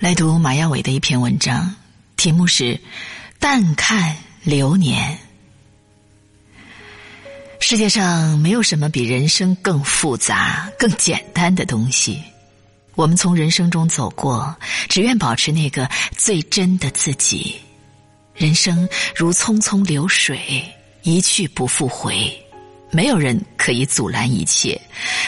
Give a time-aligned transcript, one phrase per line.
[0.00, 1.76] 来读马亚伟的一篇文章，
[2.16, 2.64] 题目是
[3.38, 5.12] 《淡看流年》。
[7.60, 12.18] 世界上没有什么比人生更复杂、更简单的东西。
[12.94, 14.56] 我们从人生中走过，
[14.88, 15.86] 只愿保持那个
[16.16, 17.60] 最真的自己。
[18.34, 20.64] 人生如匆匆流水，
[21.02, 22.34] 一去不复回。
[22.90, 24.80] 没有人可以阻拦一切，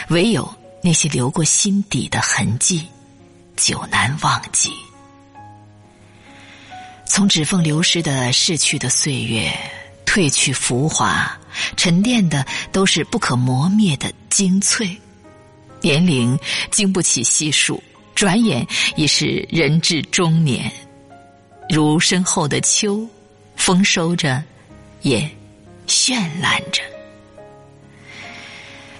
[0.09, 0.51] 唯有
[0.81, 2.87] 那些流过心底的痕迹。
[3.55, 4.71] 久难忘记。
[7.05, 9.51] 从指缝流失的逝去的岁月，
[10.05, 11.37] 褪去浮华，
[11.77, 14.97] 沉淀的都是不可磨灭的精粹。
[15.81, 16.37] 年龄
[16.71, 17.83] 经不起细数，
[18.15, 20.71] 转眼已是人至中年。
[21.69, 23.07] 如身后的秋，
[23.55, 24.43] 丰收着，
[25.01, 25.29] 也
[25.87, 26.81] 绚烂着。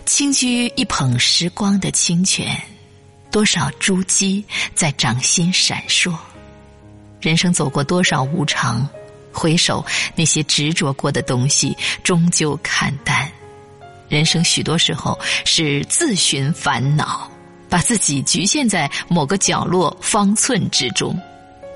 [0.06, 2.56] 轻居一捧时光的清泉。
[3.34, 4.44] 多少珠玑
[4.76, 6.14] 在掌心闪烁，
[7.20, 8.88] 人生走过多少无常，
[9.32, 9.84] 回首
[10.16, 13.28] 那些执着过的东西，终究看淡。
[14.08, 17.28] 人生许多时候是自寻烦恼，
[17.68, 21.20] 把自己局限在某个角落方寸之中。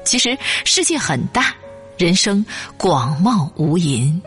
[0.05, 1.55] 其实世界很大，
[1.97, 2.45] 人生
[2.77, 4.21] 广袤无垠，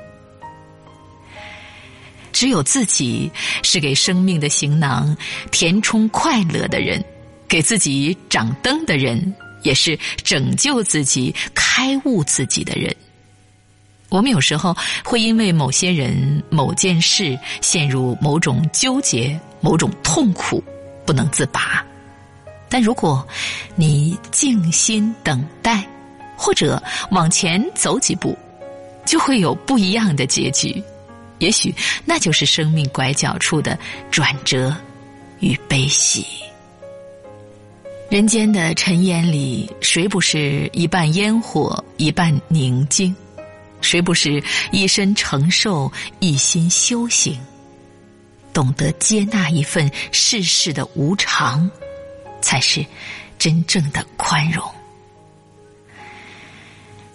[2.32, 3.30] 只有自己
[3.62, 5.16] 是给生命的行囊
[5.52, 7.00] 填充快乐的人。
[7.50, 12.94] 给自己掌灯的人，也是拯救自己、开悟自己的人。
[14.08, 20.62] 我们有时候会因为某些人、某件事陷入某种纠结、某种痛苦，
[21.04, 21.84] 不能自拔。
[22.68, 23.26] 但如果
[23.74, 25.84] 你静心等待，
[26.36, 28.38] 或者往前走几步，
[29.04, 30.80] 就会有不一样的结局。
[31.38, 33.76] 也许那就是生命拐角处的
[34.08, 34.72] 转折
[35.40, 36.24] 与悲喜。
[38.10, 43.14] 人间的尘烟里，谁不是一半烟火，一半宁静？
[43.80, 47.38] 谁不是一身承受，一心修行？
[48.52, 51.70] 懂得接纳一份世事的无常，
[52.42, 52.84] 才是
[53.38, 54.68] 真正的宽容。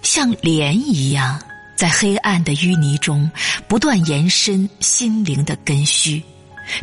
[0.01, 1.37] 像莲一样，
[1.75, 3.29] 在黑暗的淤泥中
[3.67, 6.23] 不断延伸心灵的根须，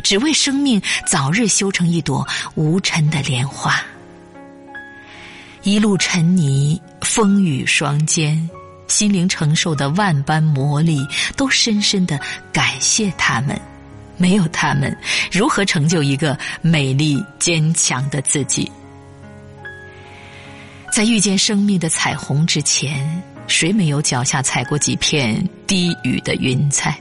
[0.03, 3.83] 只为生命早日修成一朵无尘的莲花。
[5.63, 8.49] 一路沉泥，风雨霜肩，
[8.87, 11.07] 心灵承受的万般磨砺，
[11.37, 12.19] 都深深的
[12.51, 13.59] 感谢他们。
[14.17, 14.95] 没有他们，
[15.31, 18.69] 如何成就一个美丽坚强的自己？
[20.91, 26.99] 在遇见生命的彩虹之前，谁没有脚下踩过几片低语的云彩？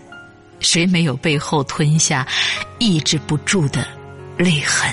[0.60, 2.24] 谁没有背后吞下
[2.78, 3.86] 抑制不住的
[4.38, 4.88] 泪痕？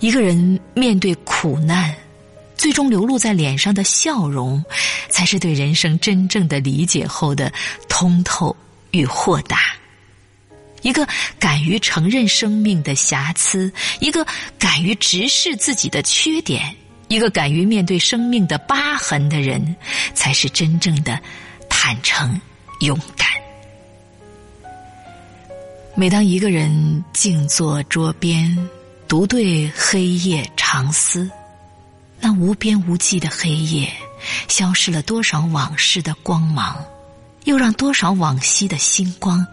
[0.00, 1.94] 一个人面对苦难，
[2.56, 4.62] 最终流露在脸上的笑容，
[5.08, 7.52] 才是对人生真正的理解后的
[7.88, 8.54] 通透
[8.90, 9.58] 与豁达。
[10.82, 11.06] 一个
[11.38, 14.24] 敢于承认生命的瑕疵，一个
[14.58, 16.62] 敢于直视自己的缺点，
[17.08, 19.74] 一个敢于面对生命的疤痕的人，
[20.14, 21.18] 才是真正的
[21.68, 22.40] 坦诚
[22.80, 23.26] 勇敢。
[25.96, 28.56] 每当一个人静坐桌边。
[29.08, 31.30] 独对黑夜长思，
[32.18, 33.92] 那无边无际的黑夜，
[34.48, 36.76] 消失了多少往事的光芒，
[37.44, 39.46] 又让多少往昔的星光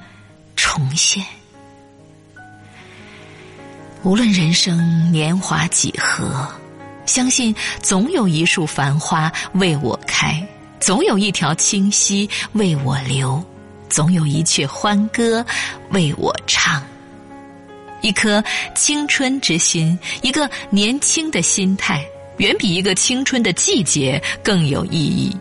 [0.55, 1.23] 重现。
[4.01, 6.51] 无论人生年华几何，
[7.05, 10.45] 相信总有一束繁花为我开，
[10.79, 13.43] 总有一条清溪为我流，
[13.87, 15.45] 总有一阙欢歌
[15.91, 16.83] 为我唱。
[18.03, 18.43] 一颗
[18.75, 22.05] 青春之心，一个年轻的心态，
[22.37, 25.35] 远比一个青春的季节更有意义。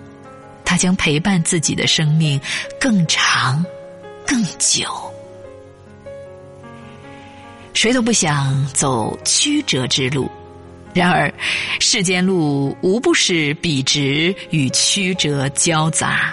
[0.65, 2.41] 它将陪伴自己的生命
[2.81, 3.63] 更长、
[4.25, 4.87] 更久。
[7.75, 10.31] 谁都不想走曲折之路，
[10.95, 11.33] 然而
[11.81, 16.33] 世间路无不是笔直与曲折交杂，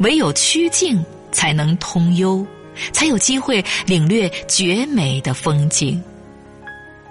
[0.00, 1.02] 唯有曲径
[1.32, 2.46] 才能通幽。
[2.92, 6.02] 才有机会领略绝美的风景。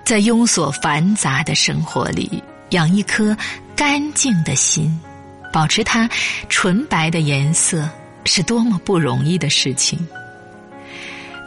[0.06, 3.36] 在庸琐繁杂的生活里，养一颗
[3.75, 5.00] 干净的心，
[5.51, 6.10] 保持它
[6.50, 7.89] 纯白的颜色，
[8.25, 9.98] 是多么不容易的事情。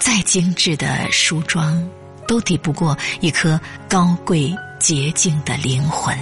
[0.00, 1.86] 再精致的梳妆，
[2.26, 6.16] 都抵不过一颗高贵洁净的灵魂。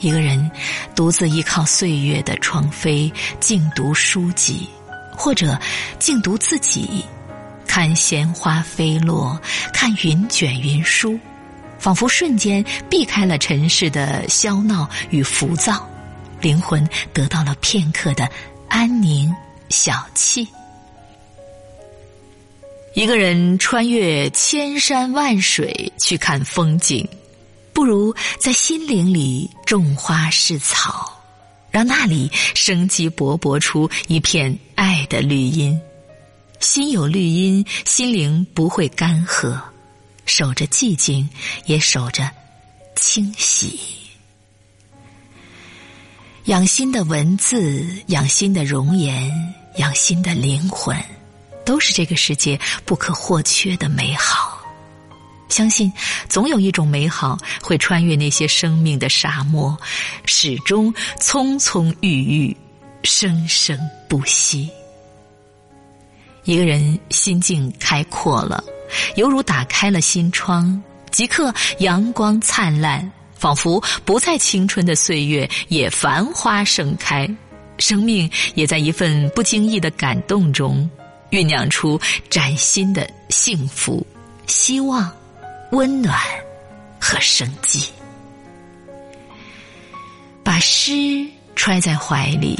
[0.00, 0.50] 一个人
[0.94, 4.68] 独自依靠岁月的窗扉，静读书籍。
[5.16, 5.58] 或者
[5.98, 7.04] 静读自己，
[7.66, 9.40] 看鲜花飞落，
[9.72, 11.18] 看云卷云舒，
[11.78, 15.88] 仿佛瞬间避开了尘世的喧闹与浮躁，
[16.40, 18.28] 灵魂得到了片刻的
[18.68, 19.34] 安宁
[19.68, 20.46] 小憩。
[22.94, 27.08] 一个人穿越千山万水去看风景，
[27.72, 31.21] 不如在心灵里种花试草，
[31.72, 35.80] 让那里生机勃勃出一片爱的绿荫。
[36.60, 39.60] 心有绿荫，心灵不会干涸。
[40.24, 41.28] 守着寂静，
[41.66, 42.30] 也守着
[42.94, 43.80] 清洗。
[46.44, 49.32] 养心的文字，养心的容颜，
[49.78, 50.96] 养心的灵魂，
[51.64, 54.51] 都是这个世界不可或缺的美好。
[55.52, 55.92] 相信
[56.30, 59.76] 总有一种美好会穿越那些生命的沙漠，
[60.24, 62.56] 始终葱葱郁郁，
[63.02, 63.78] 生生
[64.08, 64.70] 不息。
[66.44, 68.64] 一个人心境开阔了。
[69.16, 77.28] 犹如打开了心窗，即刻阳光灿烂，仿佛不再青春的岁月也繁花盛开，
[77.78, 80.88] 生命也在一份不经意的感动中
[81.30, 82.00] 酝酿出
[82.30, 84.06] 崭新的幸福、
[84.46, 85.10] 希望、
[85.72, 86.18] 温暖
[87.00, 87.88] 和生机。
[90.44, 91.26] 把诗
[91.56, 92.58] 揣在怀里，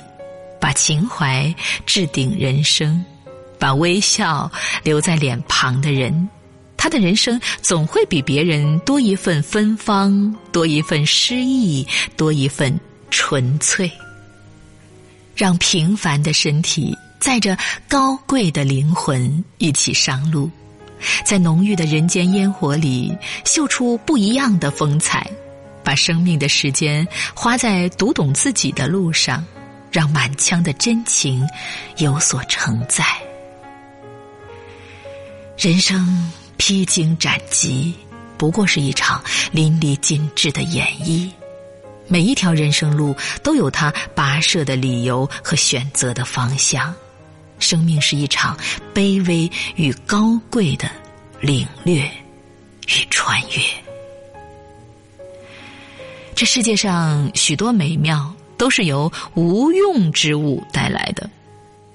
[0.58, 1.54] 把情怀
[1.86, 3.02] 置顶人生。
[3.58, 4.50] 把微笑
[4.82, 6.28] 留在脸庞的人，
[6.76, 11.86] 他的人生总会比别人多一份芬芳，多一份诗意，
[12.16, 12.76] 多一份
[13.08, 13.88] 纯粹。
[15.36, 17.56] 让平凡的身体载着
[17.88, 20.50] 高贵的灵魂一起上路，
[21.24, 25.26] 在浓郁的人间烟火里秀出不一样的风采。
[25.84, 27.04] 把生命的时间
[27.34, 29.44] 花在读懂自己的路上，
[29.90, 31.44] 让满腔的真情
[31.96, 33.04] 有所承载。
[35.58, 37.92] 人生披荆斩棘，
[38.38, 39.20] 不过是一场
[39.50, 41.28] 淋漓尽致的演绎。
[42.06, 46.94] 每一条人生路都有它跋涉的理由和选择的方向。
[47.62, 48.58] 生命是一场
[48.92, 50.90] 卑微与高贵的
[51.40, 53.62] 领略与穿越。
[56.34, 61.30] 这世界上许多美妙都是由无用之物带来的。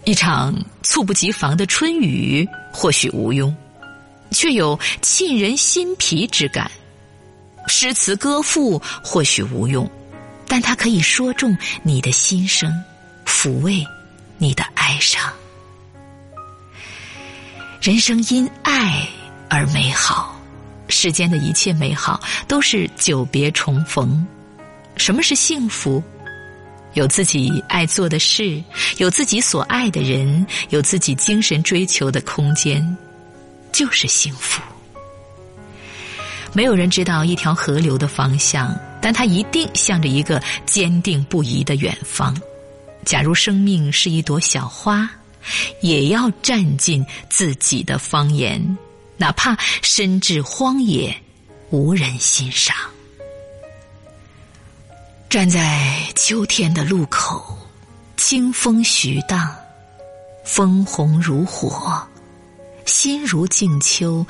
[0.06, 3.54] 一场猝不及防的春雨，或许无用，
[4.31, 6.66] 却有沁人心脾之感；
[7.68, 9.90] 诗词歌赋或许无用，
[10.48, 12.72] 但它可以说中你的心声，
[13.25, 13.86] 抚慰
[14.38, 15.22] 你的哀伤。
[17.88, 19.07] 人生因爱
[19.50, 20.38] 而美好，
[20.89, 24.28] 世间的一切美好都是久别重逢。
[24.98, 26.04] 什么是幸福？
[26.95, 28.62] 有自己爱做的事，
[28.98, 32.86] 有自己所爱的人，有自己精神追求的空间，
[33.72, 34.62] 就是幸福。
[36.51, 42.36] 没有人知道一条河流的方向，但它一定向着一个坚定不移的远方。
[43.06, 45.10] 假如生命是一朵小花，
[45.81, 48.77] 也要占尽自己的方言，
[49.17, 51.15] 哪怕身至荒野，
[51.69, 52.75] 无人欣赏。
[55.29, 57.57] 站在秋天的路口，
[58.15, 59.53] 清风徐荡，
[60.45, 62.01] 枫红如火，
[62.85, 64.25] 心如静秋，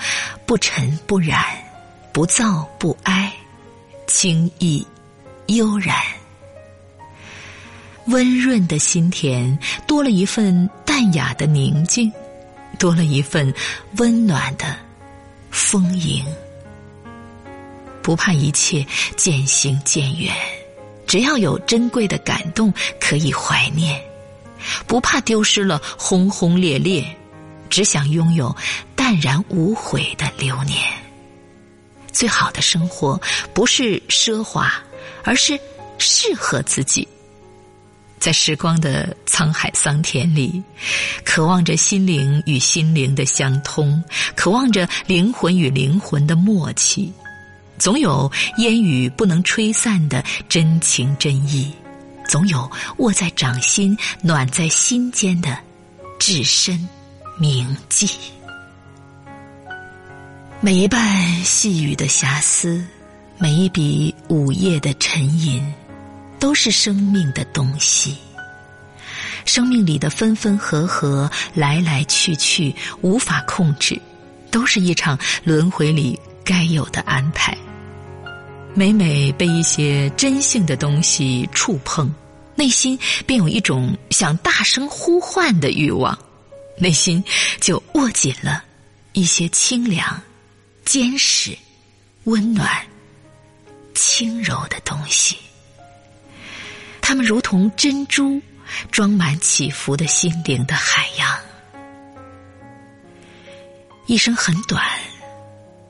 [0.45, 1.45] 不尘不染，
[2.11, 3.31] 不躁不哀，
[4.07, 4.85] 清逸
[5.47, 5.95] 悠然。
[8.07, 10.67] 温润的心田多了一份
[10.97, 12.11] 淡雅的宁静，
[12.79, 13.53] 多了一份
[13.97, 14.75] 温暖的
[15.51, 16.25] 丰盈。
[18.01, 18.83] 不怕一切
[19.15, 20.33] 渐行渐远。
[21.05, 24.01] 只要有珍贵的感动可以怀念，
[24.87, 27.05] 不怕丢失了轰轰烈烈，
[27.69, 28.55] 只想拥有
[28.95, 30.81] 淡然无悔的流年。
[32.11, 33.21] 最好的生活
[33.53, 34.73] 不是奢华，
[35.23, 35.59] 而是
[35.99, 37.07] 适合自己。
[38.19, 40.61] 在时光的沧海桑田里，
[41.23, 44.03] 渴望着心灵与心灵的相通，
[44.35, 47.13] 渴望着灵魂与灵魂的默契。
[47.77, 51.71] 总有烟雨不能吹散的真情真意，
[52.27, 55.55] 总有握在掌心、暖在心间的
[56.17, 56.89] 至深
[57.39, 58.09] 铭记。
[60.59, 62.83] 每一瓣细雨的瑕疵，
[63.37, 65.63] 每一笔午夜的沉吟，
[66.39, 68.17] 都是生命的东西。
[69.45, 73.99] 生命里的分分合合、来来去去，无法控制，
[74.51, 77.57] 都是一场轮回里该有的安排。
[78.73, 82.13] 每每被一些真性的东西触碰，
[82.55, 86.17] 内心便有一种想大声呼唤的欲望，
[86.77, 87.23] 内心
[87.61, 88.63] 就握紧了
[89.13, 90.21] 一些清凉、
[90.83, 91.57] 坚实、
[92.25, 92.69] 温暖、
[93.95, 95.37] 轻柔的东西。
[97.07, 98.41] 它们如同珍珠，
[98.91, 101.39] 装满起伏的心灵的海洋。
[104.07, 104.83] 一生很短，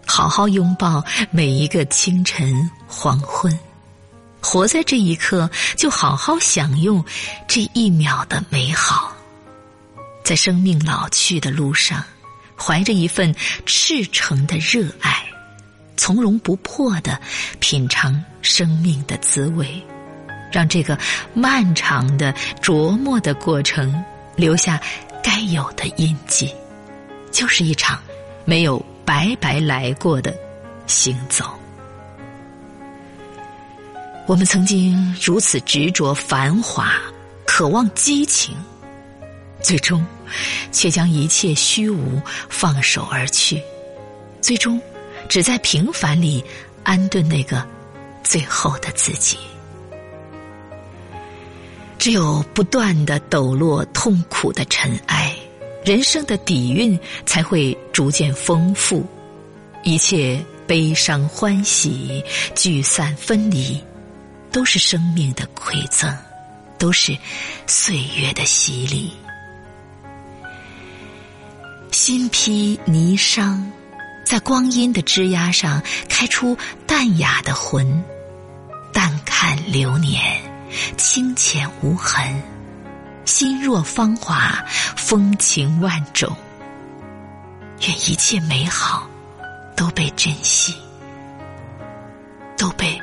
[0.05, 3.57] 好好拥抱每一个清晨、黄昏，
[4.43, 7.03] 活在这一刻，就好好享用
[7.47, 9.12] 这一秒的美好。
[10.24, 12.03] 在生命老去的路上，
[12.55, 13.33] 怀着一份
[13.65, 15.25] 赤诚的热爱，
[15.95, 17.19] 从容不迫的
[17.59, 19.83] 品尝生命的滋味。
[20.51, 20.98] 让这个
[21.34, 24.04] 漫长的琢磨的过程
[24.36, 24.82] 留下
[25.24, 26.54] 该有的印记，
[27.32, 28.01] 就是一场
[28.46, 30.36] 没有白白来过的
[30.86, 31.46] 行走。
[34.25, 36.92] 我们曾经如此执着繁华，
[37.46, 38.56] 渴望激情，
[39.62, 40.06] 最终
[40.72, 43.62] 却将一切虚无放手而去，
[44.42, 44.82] 最终
[45.30, 46.44] 只在平凡里
[46.84, 47.66] 安顿那个
[48.22, 49.38] 最后的自己。
[52.08, 55.36] 只有不断的抖落痛苦的尘埃，
[55.84, 59.06] 人生的底蕴才会逐渐丰富。
[59.84, 62.24] 一切悲伤、欢喜、
[62.56, 63.78] 聚散、分离，
[64.54, 66.10] 都是生命的馈赠，
[66.78, 67.14] 都是
[67.66, 69.12] 岁月的洗礼。
[71.92, 73.62] 心披霓裳，
[74.24, 78.02] 在光阴的枝桠上开出淡雅的魂，
[78.94, 80.47] 淡看流年。
[80.97, 82.41] 清浅无痕，
[83.25, 84.63] 心若芳华，
[84.95, 86.36] 风情万种。
[87.81, 89.07] 愿一切美好
[89.75, 90.75] 都被珍惜，
[92.57, 93.00] 都被